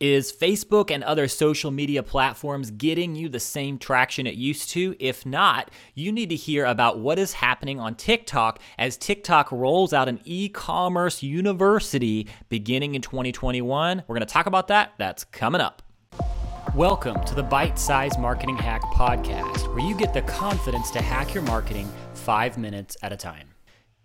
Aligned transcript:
Is 0.00 0.32
Facebook 0.32 0.90
and 0.90 1.04
other 1.04 1.28
social 1.28 1.70
media 1.70 2.02
platforms 2.02 2.70
getting 2.70 3.14
you 3.14 3.28
the 3.28 3.38
same 3.38 3.76
traction 3.76 4.26
it 4.26 4.34
used 4.34 4.70
to? 4.70 4.96
If 4.98 5.26
not, 5.26 5.70
you 5.94 6.10
need 6.10 6.30
to 6.30 6.36
hear 6.36 6.64
about 6.64 6.98
what 6.98 7.18
is 7.18 7.34
happening 7.34 7.78
on 7.78 7.96
TikTok 7.96 8.60
as 8.78 8.96
TikTok 8.96 9.52
rolls 9.52 9.92
out 9.92 10.08
an 10.08 10.18
e 10.24 10.48
commerce 10.48 11.22
university 11.22 12.28
beginning 12.48 12.94
in 12.94 13.02
2021. 13.02 14.02
We're 14.06 14.14
going 14.14 14.26
to 14.26 14.32
talk 14.32 14.46
about 14.46 14.68
that. 14.68 14.94
That's 14.96 15.24
coming 15.24 15.60
up. 15.60 15.82
Welcome 16.74 17.22
to 17.24 17.34
the 17.34 17.42
Bite 17.42 17.78
Size 17.78 18.16
Marketing 18.16 18.56
Hack 18.56 18.80
Podcast, 18.94 19.68
where 19.68 19.86
you 19.86 19.94
get 19.94 20.14
the 20.14 20.22
confidence 20.22 20.90
to 20.92 21.02
hack 21.02 21.34
your 21.34 21.42
marketing 21.42 21.92
five 22.14 22.56
minutes 22.56 22.96
at 23.02 23.12
a 23.12 23.18
time. 23.18 23.49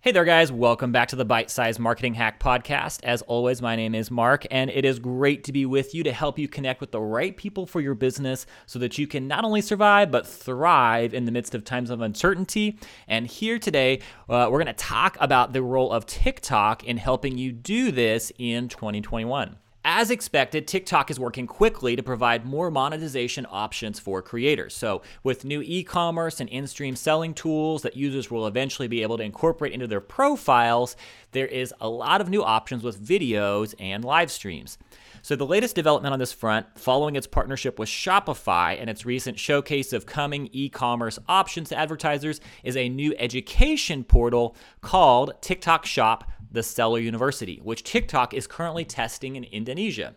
Hey 0.05 0.11
there, 0.11 0.23
guys. 0.23 0.51
Welcome 0.51 0.91
back 0.91 1.07
to 1.07 1.15
the 1.15 1.25
Bite 1.25 1.49
Size 1.49 1.79
Marketing 1.79 2.13
Hack 2.13 2.39
Podcast. 2.39 3.03
As 3.03 3.23
always, 3.23 3.59
my 3.59 3.75
name 3.75 3.95
is 3.95 4.11
Mark, 4.11 4.45
and 4.51 4.69
it 4.69 4.85
is 4.85 4.99
great 4.99 5.43
to 5.45 5.51
be 5.51 5.65
with 5.65 5.95
you 5.95 6.03
to 6.03 6.11
help 6.11 6.37
you 6.37 6.47
connect 6.47 6.79
with 6.79 6.91
the 6.91 7.01
right 7.01 7.35
people 7.35 7.65
for 7.65 7.81
your 7.81 7.95
business 7.95 8.45
so 8.67 8.77
that 8.77 8.99
you 8.99 9.07
can 9.07 9.27
not 9.27 9.43
only 9.43 9.61
survive, 9.61 10.11
but 10.11 10.27
thrive 10.27 11.15
in 11.15 11.25
the 11.25 11.31
midst 11.31 11.55
of 11.55 11.63
times 11.63 11.89
of 11.89 12.01
uncertainty. 12.01 12.77
And 13.07 13.25
here 13.25 13.57
today, 13.57 14.01
uh, 14.29 14.47
we're 14.51 14.63
going 14.63 14.67
to 14.67 14.73
talk 14.73 15.17
about 15.19 15.53
the 15.53 15.63
role 15.63 15.91
of 15.91 16.05
TikTok 16.05 16.83
in 16.83 16.97
helping 16.97 17.39
you 17.39 17.51
do 17.51 17.89
this 17.89 18.31
in 18.37 18.69
2021. 18.69 19.57
As 19.87 20.09
expected, 20.09 20.67
TikTok 20.67 21.11
is 21.11 21.19
working 21.19 21.45
quickly 21.45 21.95
to 21.95 22.01
provide 22.01 22.43
more 22.43 22.71
monetization 22.71 23.45
options 23.51 23.99
for 23.99 24.19
creators. 24.23 24.73
So, 24.73 25.03
with 25.21 25.45
new 25.45 25.61
e 25.61 25.83
commerce 25.83 26.39
and 26.39 26.49
in 26.49 26.65
stream 26.65 26.95
selling 26.95 27.35
tools 27.35 27.83
that 27.83 27.95
users 27.95 28.31
will 28.31 28.47
eventually 28.47 28.87
be 28.87 29.03
able 29.03 29.17
to 29.17 29.23
incorporate 29.23 29.73
into 29.73 29.85
their 29.85 30.01
profiles, 30.01 30.95
there 31.33 31.45
is 31.45 31.71
a 31.79 31.87
lot 31.87 32.19
of 32.19 32.29
new 32.29 32.43
options 32.43 32.81
with 32.81 32.99
videos 32.99 33.75
and 33.77 34.03
live 34.03 34.31
streams. 34.31 34.79
So, 35.21 35.35
the 35.35 35.45
latest 35.45 35.75
development 35.75 36.13
on 36.13 36.19
this 36.19 36.33
front, 36.33 36.65
following 36.79 37.15
its 37.15 37.27
partnership 37.27 37.77
with 37.77 37.87
Shopify 37.87 38.81
and 38.81 38.89
its 38.89 39.05
recent 39.05 39.37
showcase 39.37 39.93
of 39.93 40.07
coming 40.07 40.49
e 40.51 40.67
commerce 40.67 41.19
options 41.29 41.69
to 41.69 41.77
advertisers, 41.77 42.41
is 42.63 42.75
a 42.75 42.89
new 42.89 43.13
education 43.19 44.03
portal 44.03 44.55
called 44.81 45.33
TikTok 45.41 45.85
Shop 45.85 46.31
the 46.55 46.63
Seller 46.63 46.99
University, 46.99 47.59
which 47.63 47.83
TikTok 47.83 48.33
is 48.33 48.47
currently 48.47 48.85
testing 48.85 49.35
in 49.35 49.43
Indonesia. 49.43 50.15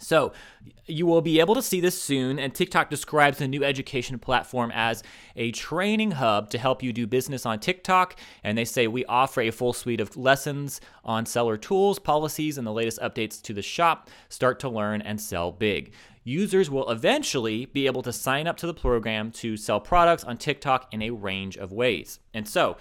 So, 0.00 0.32
you 0.86 1.06
will 1.06 1.22
be 1.22 1.38
able 1.38 1.54
to 1.54 1.62
see 1.62 1.80
this 1.80 2.00
soon, 2.00 2.38
and 2.38 2.52
TikTok 2.52 2.90
describes 2.90 3.38
the 3.38 3.46
new 3.46 3.62
education 3.62 4.18
platform 4.18 4.72
as 4.74 5.04
a 5.36 5.52
training 5.52 6.12
hub 6.12 6.50
to 6.50 6.58
help 6.58 6.82
you 6.82 6.92
do 6.92 7.06
business 7.06 7.46
on 7.46 7.60
TikTok. 7.60 8.16
And 8.42 8.58
they 8.58 8.64
say 8.64 8.88
we 8.88 9.04
offer 9.04 9.40
a 9.42 9.52
full 9.52 9.72
suite 9.72 10.00
of 10.00 10.16
lessons 10.16 10.80
on 11.04 11.26
seller 11.26 11.56
tools, 11.56 12.00
policies, 12.00 12.58
and 12.58 12.66
the 12.66 12.72
latest 12.72 12.98
updates 13.00 13.40
to 13.42 13.52
the 13.52 13.62
shop. 13.62 14.10
Start 14.28 14.58
to 14.60 14.68
learn 14.68 15.00
and 15.00 15.20
sell 15.20 15.52
big. 15.52 15.92
Users 16.24 16.70
will 16.70 16.90
eventually 16.90 17.66
be 17.66 17.86
able 17.86 18.02
to 18.02 18.12
sign 18.12 18.46
up 18.46 18.56
to 18.56 18.66
the 18.66 18.72
program 18.72 19.30
to 19.32 19.58
sell 19.58 19.78
products 19.78 20.24
on 20.24 20.38
TikTok 20.38 20.88
in 20.90 21.02
a 21.02 21.10
range 21.10 21.58
of 21.58 21.70
ways. 21.70 22.18
And 22.32 22.48
so, 22.48 22.78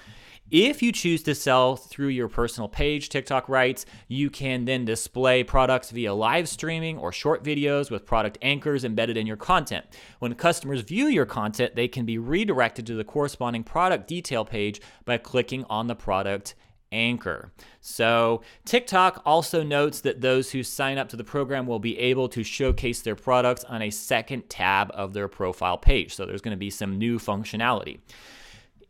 if 0.50 0.81
you 0.81 0.91
choose 0.91 1.23
to 1.23 1.35
sell 1.35 1.75
through 1.75 2.09
your 2.09 2.27
personal 2.27 2.67
page, 2.67 3.09
TikTok 3.09 3.50
writes, 3.50 3.85
you 4.08 4.30
can 4.30 4.66
then 4.66 4.85
display 4.85 5.44
products 5.44 5.89
via 5.89 6.13
live 6.13 6.47
streaming 6.47 6.97
or 6.97 7.11
short 7.11 7.44
videos 7.44 7.89
with 7.89 8.05
product 8.05 8.38
anchors 8.41 8.85
embedded 8.85 9.17
in 9.17 9.25
your 9.25 9.38
content. 9.38 9.85
When 10.19 10.35
customers 10.35 10.81
view 10.81 11.07
your 11.07 11.25
content, 11.25 11.75
they 11.75 11.88
can 11.88 12.05
be 12.05 12.17
redirected 12.17 12.85
to 12.88 12.95
the 12.95 13.03
corresponding 13.03 13.63
product 13.63 14.07
detail 14.07 14.45
page 14.45 14.80
by 15.05 15.17
clicking 15.17 15.66
on 15.69 15.88
the 15.88 15.95
product 15.95 16.55
anchor. 16.94 17.52
So, 17.81 18.41
TikTok 18.66 19.22
also 19.25 19.63
notes 19.63 20.02
that 20.02 20.22
those 20.22 20.52
who 20.52 20.63
sign 20.63 20.97
up 20.97 21.09
to 21.09 21.17
the 21.17 21.23
program 21.23 21.67
will 21.67 21.80
be 21.80 21.97
able 22.00 22.30
to 22.30 22.44
showcase 22.44 23.02
their 23.02 23.16
products 23.16 23.63
on 23.66 23.81
a 23.81 23.89
second 23.89 24.50
tab 24.50 24.91
of 24.94 25.13
their 25.13 25.27
profile 25.27 25.77
page. 25.77 26.16
So, 26.16 26.25
there's 26.25 26.41
going 26.41 26.55
to 26.55 26.58
be 26.58 26.69
some 26.69 26.97
new 26.97 27.19
functionality. 27.19 28.00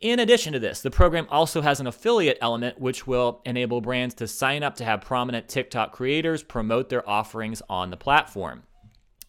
In 0.00 0.18
addition 0.18 0.52
to 0.52 0.58
this, 0.58 0.82
the 0.82 0.90
program 0.90 1.26
also 1.30 1.62
has 1.62 1.80
an 1.80 1.86
affiliate 1.86 2.36
element 2.42 2.78
which 2.78 3.06
will 3.06 3.40
enable 3.46 3.80
brands 3.80 4.14
to 4.16 4.28
sign 4.28 4.62
up 4.62 4.76
to 4.76 4.84
have 4.84 5.00
prominent 5.00 5.48
TikTok 5.48 5.92
creators 5.92 6.42
promote 6.42 6.90
their 6.90 7.08
offerings 7.08 7.62
on 7.70 7.90
the 7.90 7.96
platform. 7.96 8.64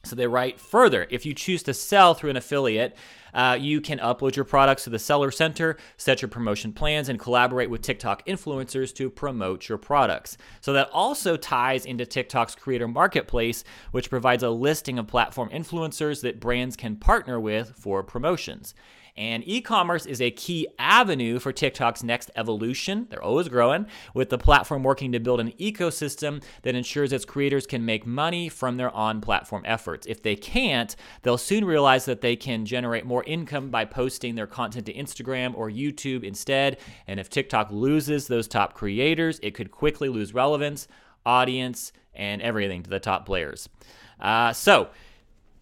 So 0.05 0.15
they 0.15 0.27
write 0.27 0.59
further 0.59 1.07
if 1.09 1.25
you 1.25 1.33
choose 1.33 1.63
to 1.63 1.73
sell 1.73 2.13
through 2.13 2.29
an 2.29 2.37
affiliate, 2.37 2.95
uh, 3.33 3.57
you 3.59 3.81
can 3.81 3.99
upload 3.99 4.35
your 4.35 4.45
products 4.45 4.85
to 4.85 4.89
the 4.89 4.97
Seller 4.97 5.29
Center, 5.29 5.75
set 5.97 6.21
your 6.21 6.29
promotion 6.29 6.71
plans, 6.71 7.09
and 7.09 7.19
collaborate 7.19 7.69
with 7.69 7.81
TikTok 7.81 8.25
influencers 8.25 8.95
to 8.95 9.09
promote 9.09 9.67
your 9.67 9.77
products. 9.77 10.37
So 10.61 10.71
that 10.73 10.89
also 10.91 11.35
ties 11.35 11.85
into 11.85 12.05
TikTok's 12.05 12.55
Creator 12.55 12.87
Marketplace, 12.87 13.65
which 13.91 14.09
provides 14.09 14.41
a 14.41 14.49
listing 14.49 14.97
of 14.97 15.07
platform 15.07 15.49
influencers 15.49 16.21
that 16.21 16.39
brands 16.39 16.77
can 16.77 16.95
partner 16.95 17.37
with 17.37 17.73
for 17.75 18.03
promotions. 18.03 18.73
And 19.17 19.47
e 19.47 19.61
commerce 19.61 20.05
is 20.05 20.19
a 20.19 20.29
key 20.29 20.67
avenue 20.77 21.39
for 21.39 21.53
TikTok's 21.53 22.03
next 22.03 22.31
evolution. 22.35 23.07
They're 23.09 23.23
always 23.23 23.47
growing, 23.47 23.85
with 24.13 24.29
the 24.29 24.37
platform 24.37 24.83
working 24.83 25.13
to 25.13 25.19
build 25.19 25.39
an 25.39 25.53
ecosystem 25.53 26.43
that 26.63 26.75
ensures 26.75 27.13
its 27.13 27.23
creators 27.23 27.65
can 27.65 27.85
make 27.85 28.05
money 28.05 28.49
from 28.49 28.75
their 28.75 28.91
on 28.91 29.21
platform 29.21 29.63
efforts. 29.65 30.05
If 30.05 30.21
they 30.21 30.35
can't, 30.35 30.93
they'll 31.21 31.37
soon 31.37 31.63
realize 31.63 32.03
that 32.05 32.19
they 32.19 32.35
can 32.35 32.65
generate 32.65 33.05
more 33.05 33.23
income 33.23 33.69
by 33.69 33.85
posting 33.85 34.35
their 34.35 34.47
content 34.47 34.85
to 34.87 34.93
Instagram 34.93 35.55
or 35.55 35.69
YouTube 35.69 36.23
instead. 36.23 36.77
And 37.07 37.17
if 37.17 37.29
TikTok 37.29 37.71
loses 37.71 38.27
those 38.27 38.49
top 38.49 38.73
creators, 38.73 39.39
it 39.41 39.53
could 39.53 39.71
quickly 39.71 40.09
lose 40.09 40.33
relevance, 40.33 40.89
audience, 41.25 41.93
and 42.13 42.41
everything 42.41 42.83
to 42.83 42.89
the 42.89 42.99
top 42.99 43.25
players. 43.25 43.69
Uh, 44.19 44.51
so, 44.51 44.89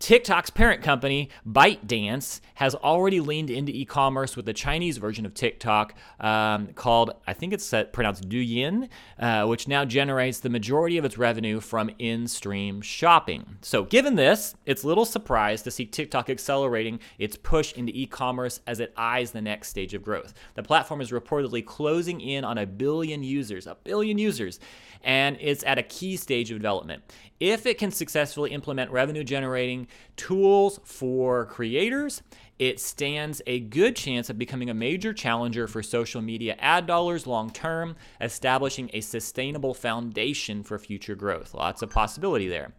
TikTok's 0.03 0.49
parent 0.49 0.83
company, 0.83 1.29
ByteDance, 1.47 2.41
has 2.55 2.75
already 2.75 3.21
leaned 3.21 3.49
into 3.49 3.71
e 3.71 3.85
commerce 3.85 4.35
with 4.35 4.45
the 4.45 4.51
Chinese 4.51 4.97
version 4.97 5.25
of 5.25 5.33
TikTok 5.33 5.95
um, 6.19 6.67
called, 6.73 7.11
I 7.25 7.31
think 7.31 7.53
it's 7.53 7.73
pronounced 7.93 8.27
Douyin, 8.27 8.89
uh, 9.17 9.45
which 9.45 9.65
now 9.65 9.85
generates 9.85 10.41
the 10.41 10.49
majority 10.49 10.97
of 10.97 11.05
its 11.05 11.17
revenue 11.17 11.61
from 11.61 11.89
in 11.99 12.27
stream 12.27 12.81
shopping. 12.81 13.55
So, 13.61 13.83
given 13.83 14.15
this, 14.15 14.55
it's 14.65 14.83
little 14.83 15.05
surprise 15.05 15.61
to 15.61 15.71
see 15.71 15.85
TikTok 15.85 16.29
accelerating 16.29 16.99
its 17.17 17.37
push 17.37 17.71
into 17.71 17.93
e 17.95 18.05
commerce 18.05 18.59
as 18.67 18.81
it 18.81 18.91
eyes 18.97 19.31
the 19.31 19.41
next 19.41 19.69
stage 19.69 19.93
of 19.93 20.03
growth. 20.03 20.33
The 20.55 20.63
platform 20.63 20.99
is 20.99 21.11
reportedly 21.11 21.65
closing 21.65 22.19
in 22.19 22.43
on 22.43 22.57
a 22.57 22.67
billion 22.67 23.23
users, 23.23 23.67
a 23.67 23.77
billion 23.85 24.17
users, 24.17 24.59
and 25.01 25.37
it's 25.39 25.63
at 25.63 25.77
a 25.77 25.83
key 25.83 26.17
stage 26.17 26.51
of 26.51 26.57
development. 26.57 27.03
If 27.39 27.65
it 27.65 27.77
can 27.77 27.91
successfully 27.91 28.51
implement 28.51 28.91
revenue 28.91 29.23
generating 29.23 29.87
tools 30.15 30.79
for 30.83 31.45
creators, 31.45 32.21
it 32.59 32.79
stands 32.79 33.41
a 33.47 33.59
good 33.59 33.95
chance 33.95 34.29
of 34.29 34.37
becoming 34.37 34.69
a 34.69 34.73
major 34.73 35.13
challenger 35.13 35.67
for 35.67 35.81
social 35.81 36.21
media 36.21 36.55
ad 36.59 36.85
dollars 36.85 37.25
long 37.25 37.49
term, 37.49 37.95
establishing 38.21 38.89
a 38.93 39.01
sustainable 39.01 39.73
foundation 39.73 40.63
for 40.63 40.77
future 40.77 41.15
growth. 41.15 41.53
Lots 41.53 41.81
of 41.81 41.89
possibility 41.89 42.47
there. 42.47 42.73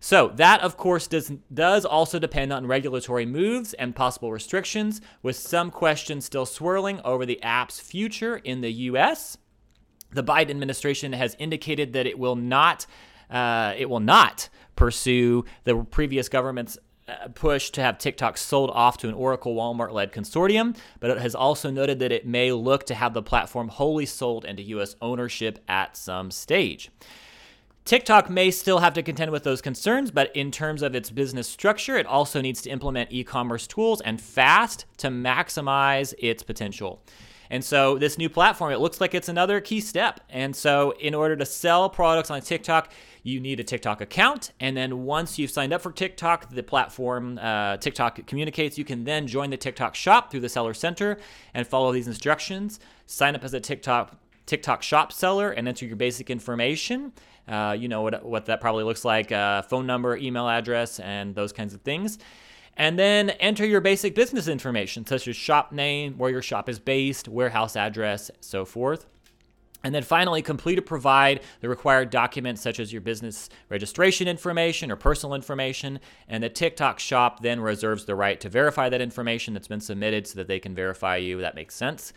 So, 0.00 0.32
that 0.34 0.60
of 0.62 0.76
course 0.76 1.06
does, 1.06 1.32
does 1.54 1.84
also 1.84 2.18
depend 2.18 2.52
on 2.52 2.66
regulatory 2.66 3.24
moves 3.24 3.72
and 3.74 3.94
possible 3.94 4.32
restrictions, 4.32 5.00
with 5.22 5.36
some 5.36 5.70
questions 5.70 6.24
still 6.24 6.44
swirling 6.44 7.00
over 7.04 7.24
the 7.24 7.40
app's 7.40 7.78
future 7.78 8.36
in 8.38 8.62
the 8.62 8.72
US. 8.72 9.38
The 10.10 10.24
Biden 10.24 10.50
administration 10.50 11.12
has 11.12 11.36
indicated 11.38 11.92
that 11.92 12.06
it 12.06 12.18
will 12.18 12.36
not 12.36 12.84
uh, 13.32 13.74
it 13.76 13.88
will 13.88 14.00
not 14.00 14.48
pursue 14.76 15.44
the 15.64 15.76
previous 15.90 16.28
government's 16.28 16.78
uh, 17.08 17.28
push 17.34 17.70
to 17.70 17.80
have 17.80 17.98
TikTok 17.98 18.38
sold 18.38 18.70
off 18.70 18.98
to 18.98 19.08
an 19.08 19.14
Oracle 19.14 19.56
Walmart 19.56 19.92
led 19.92 20.12
consortium, 20.12 20.76
but 21.00 21.10
it 21.10 21.18
has 21.18 21.34
also 21.34 21.70
noted 21.70 21.98
that 21.98 22.12
it 22.12 22.26
may 22.26 22.52
look 22.52 22.86
to 22.86 22.94
have 22.94 23.12
the 23.12 23.22
platform 23.22 23.68
wholly 23.68 24.06
sold 24.06 24.44
into 24.44 24.62
U.S. 24.62 24.94
ownership 25.02 25.58
at 25.66 25.96
some 25.96 26.30
stage. 26.30 26.90
TikTok 27.84 28.30
may 28.30 28.52
still 28.52 28.78
have 28.78 28.94
to 28.94 29.02
contend 29.02 29.32
with 29.32 29.42
those 29.42 29.60
concerns, 29.60 30.12
but 30.12 30.34
in 30.36 30.52
terms 30.52 30.82
of 30.82 30.94
its 30.94 31.10
business 31.10 31.48
structure, 31.48 31.96
it 31.96 32.06
also 32.06 32.40
needs 32.40 32.62
to 32.62 32.70
implement 32.70 33.10
e 33.10 33.24
commerce 33.24 33.66
tools 33.66 34.00
and 34.02 34.20
fast 34.20 34.84
to 34.98 35.08
maximize 35.08 36.14
its 36.18 36.44
potential. 36.44 37.02
And 37.52 37.62
so 37.62 37.98
this 37.98 38.16
new 38.16 38.30
platform, 38.30 38.72
it 38.72 38.78
looks 38.78 38.98
like 38.98 39.14
it's 39.14 39.28
another 39.28 39.60
key 39.60 39.82
step. 39.82 40.20
And 40.30 40.56
so 40.56 40.92
in 40.92 41.14
order 41.14 41.36
to 41.36 41.44
sell 41.44 41.90
products 41.90 42.30
on 42.30 42.40
TikTok, 42.40 42.90
you 43.24 43.40
need 43.40 43.60
a 43.60 43.62
TikTok 43.62 44.00
account. 44.00 44.52
And 44.58 44.74
then 44.74 45.04
once 45.04 45.38
you've 45.38 45.50
signed 45.50 45.74
up 45.74 45.82
for 45.82 45.92
TikTok, 45.92 46.48
the 46.48 46.62
platform 46.62 47.38
uh, 47.38 47.76
TikTok 47.76 48.26
communicates. 48.26 48.78
You 48.78 48.86
can 48.86 49.04
then 49.04 49.26
join 49.26 49.50
the 49.50 49.58
TikTok 49.58 49.94
shop 49.94 50.30
through 50.30 50.40
the 50.40 50.48
Seller 50.48 50.72
Center 50.72 51.18
and 51.52 51.66
follow 51.66 51.92
these 51.92 52.08
instructions. 52.08 52.80
Sign 53.04 53.34
up 53.36 53.44
as 53.44 53.52
a 53.52 53.60
TikTok 53.60 54.16
TikTok 54.46 54.82
shop 54.82 55.12
seller 55.12 55.50
and 55.50 55.68
enter 55.68 55.84
your 55.84 55.96
basic 55.96 56.30
information. 56.30 57.12
Uh, 57.46 57.76
you 57.78 57.86
know 57.86 58.00
what, 58.00 58.24
what 58.24 58.46
that 58.46 58.62
probably 58.62 58.82
looks 58.82 59.04
like 59.04 59.30
uh, 59.30 59.60
phone 59.62 59.86
number, 59.86 60.16
email 60.16 60.48
address, 60.48 60.98
and 61.00 61.34
those 61.34 61.52
kinds 61.52 61.74
of 61.74 61.82
things. 61.82 62.18
And 62.76 62.98
then 62.98 63.30
enter 63.30 63.66
your 63.66 63.80
basic 63.80 64.14
business 64.14 64.48
information, 64.48 65.06
such 65.06 65.28
as 65.28 65.36
shop 65.36 65.72
name, 65.72 66.16
where 66.16 66.30
your 66.30 66.42
shop 66.42 66.68
is 66.68 66.78
based, 66.78 67.28
warehouse 67.28 67.76
address, 67.76 68.30
so 68.40 68.64
forth. 68.64 69.06
And 69.84 69.94
then 69.94 70.02
finally, 70.04 70.42
complete 70.42 70.78
or 70.78 70.82
provide 70.82 71.40
the 71.60 71.68
required 71.68 72.10
documents 72.10 72.62
such 72.62 72.78
as 72.78 72.92
your 72.92 73.02
business 73.02 73.50
registration 73.68 74.28
information 74.28 74.90
or 74.90 74.96
personal 74.96 75.34
information. 75.34 75.98
And 76.28 76.42
the 76.42 76.48
TikTok 76.48 77.00
shop 77.00 77.42
then 77.42 77.60
reserves 77.60 78.04
the 78.04 78.14
right 78.14 78.40
to 78.40 78.48
verify 78.48 78.88
that 78.88 79.00
information 79.00 79.54
that's 79.54 79.68
been 79.68 79.80
submitted 79.80 80.26
so 80.26 80.36
that 80.36 80.46
they 80.46 80.60
can 80.60 80.74
verify 80.74 81.16
you. 81.16 81.40
That 81.40 81.56
makes 81.56 81.74
sense. 81.74 82.12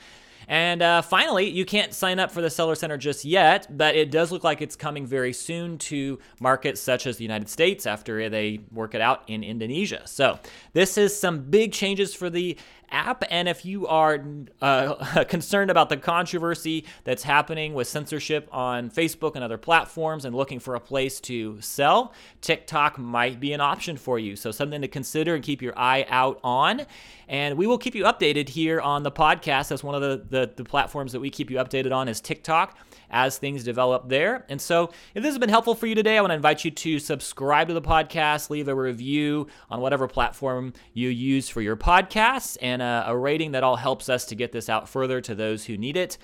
And 0.47 0.81
uh, 0.81 1.01
finally, 1.01 1.49
you 1.49 1.65
can't 1.65 1.93
sign 1.93 2.19
up 2.19 2.31
for 2.31 2.41
the 2.41 2.49
Seller 2.49 2.75
Center 2.75 2.97
just 2.97 3.25
yet, 3.25 3.75
but 3.75 3.95
it 3.95 4.11
does 4.11 4.31
look 4.31 4.43
like 4.43 4.61
it's 4.61 4.75
coming 4.75 5.05
very 5.05 5.33
soon 5.33 5.77
to 5.79 6.19
markets 6.39 6.81
such 6.81 7.07
as 7.07 7.17
the 7.17 7.23
United 7.23 7.49
States 7.49 7.85
after 7.85 8.29
they 8.29 8.61
work 8.71 8.95
it 8.95 9.01
out 9.01 9.23
in 9.27 9.43
Indonesia. 9.43 10.01
So, 10.05 10.39
this 10.73 10.97
is 10.97 11.17
some 11.17 11.39
big 11.49 11.71
changes 11.71 12.13
for 12.13 12.29
the 12.29 12.57
app. 12.91 13.23
And 13.29 13.47
if 13.47 13.65
you 13.65 13.87
are 13.87 14.23
uh, 14.61 15.23
concerned 15.27 15.71
about 15.71 15.89
the 15.89 15.97
controversy 15.97 16.85
that's 17.03 17.23
happening 17.23 17.73
with 17.73 17.87
censorship 17.87 18.49
on 18.51 18.89
Facebook 18.89 19.35
and 19.35 19.43
other 19.43 19.57
platforms 19.57 20.25
and 20.25 20.35
looking 20.35 20.59
for 20.59 20.75
a 20.75 20.79
place 20.79 21.19
to 21.21 21.59
sell, 21.61 22.13
TikTok 22.41 22.97
might 22.97 23.39
be 23.39 23.53
an 23.53 23.61
option 23.61 23.97
for 23.97 24.19
you. 24.19 24.35
So, 24.35 24.51
something 24.51 24.81
to 24.81 24.87
consider 24.87 25.35
and 25.35 25.43
keep 25.43 25.61
your 25.61 25.77
eye 25.77 26.05
out 26.09 26.39
on. 26.43 26.85
And 27.27 27.57
we 27.57 27.65
will 27.67 27.77
keep 27.77 27.95
you 27.95 28.03
updated 28.03 28.49
here 28.49 28.79
on 28.79 29.03
the 29.03 29.11
podcast. 29.11 29.69
That's 29.69 29.83
one 29.83 29.95
of 29.95 30.01
the, 30.01 30.25
the, 30.29 30.51
the 30.55 30.63
platforms 30.63 31.11
that 31.11 31.19
we 31.19 31.29
keep 31.29 31.49
you 31.49 31.57
updated 31.57 31.91
on 31.91 32.07
is 32.07 32.21
TikTok 32.21 32.77
as 33.09 33.37
things 33.37 33.63
develop 33.63 34.09
there. 34.09 34.45
And 34.49 34.61
so, 34.61 34.91
if 35.13 35.23
this 35.23 35.31
has 35.31 35.39
been 35.39 35.49
helpful 35.49 35.75
for 35.75 35.87
you 35.87 35.95
today, 35.95 36.17
I 36.17 36.21
want 36.21 36.31
to 36.31 36.35
invite 36.35 36.65
you 36.65 36.71
to 36.71 36.99
subscribe 36.99 37.67
to 37.67 37.73
the 37.73 37.81
podcast, 37.81 38.49
leave 38.49 38.67
a 38.67 38.75
review 38.75 39.47
on 39.69 39.81
whatever 39.81 40.07
platform 40.07 40.73
you 40.93 41.09
use 41.09 41.49
for 41.49 41.61
your 41.61 41.75
podcasts, 41.75 42.57
and 42.61 42.81
a, 42.85 43.05
a 43.07 43.17
rating 43.17 43.51
that 43.51 43.63
all 43.63 43.75
helps 43.75 44.09
us 44.09 44.25
to 44.25 44.35
get 44.35 44.51
this 44.51 44.69
out 44.69 44.87
further 44.87 45.21
to 45.21 45.35
those 45.35 45.65
who 45.65 45.77
need 45.77 45.97
it. 45.97 46.17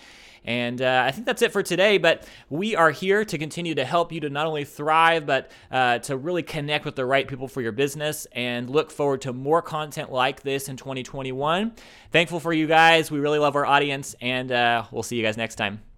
And 0.44 0.82
uh, 0.82 1.04
I 1.06 1.12
think 1.12 1.26
that's 1.26 1.42
it 1.42 1.52
for 1.52 1.62
today. 1.62 1.98
But 1.98 2.28
we 2.50 2.76
are 2.76 2.92
here 2.92 3.24
to 3.26 3.38
continue 3.38 3.76
to 3.76 3.86
help 3.86 4.12
you 4.12 4.20
to 4.22 4.30
not 4.30 4.48
only 4.48 4.64
thrive, 4.64 5.26
but 5.26 5.52
uh, 5.72 6.00
to 6.00 6.18
really 6.18 6.44
connect 6.44 6.86
with 6.86 6.96
the 6.96 7.06
right 7.06 7.28
people 7.28 7.48
for 7.48 7.62
your 7.62 7.72
business 7.72 8.28
and 8.32 8.70
look 8.70 8.92
forward 8.92 9.22
to 9.22 9.34
more 9.34 9.62
content 9.62 10.12
like 10.12 10.42
this 10.42 10.70
in 10.70 10.78
2021. 10.78 11.74
Thankful 12.12 12.40
for 12.40 12.54
you 12.54 12.68
guys. 12.68 13.12
We 13.12 13.20
really 13.20 13.40
love 13.40 13.56
our 13.56 13.66
audience, 13.66 14.16
and 14.22 14.52
uh, 14.52 14.86
we'll 14.92 15.04
see 15.04 15.16
you 15.16 15.24
guys 15.24 15.38
next 15.38 15.56
time. 15.56 15.91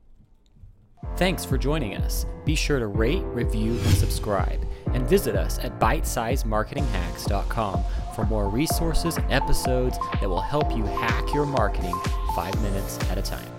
Thanks 1.16 1.46
for 1.46 1.58
joining 1.58 1.96
us. 1.98 2.26
Be 2.46 2.56
sure 2.56 2.80
to 2.80 2.88
rate, 2.88 3.22
review, 3.26 3.74
and 3.74 3.94
subscribe. 3.94 4.66
And 4.88 5.08
visit 5.08 5.36
us 5.36 5.60
at 5.60 5.80
bitesizemarketinghacks.com 5.80 7.84
for 8.16 8.26
more 8.26 8.50
resources 8.50 9.18
and 9.18 9.32
episodes 9.32 10.00
that 10.20 10.28
will 10.30 10.42
help 10.42 10.76
you 10.76 10.84
hack 10.84 11.32
your 11.34 11.46
marketing 11.46 11.96
five 12.36 12.60
minutes 12.62 13.00
at 13.10 13.18
a 13.18 13.22
time. 13.22 13.53